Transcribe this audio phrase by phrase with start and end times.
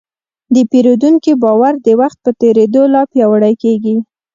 [0.53, 3.95] د پیرودونکي باور د وخت په تېرېدو لا پیاوړی کېږي.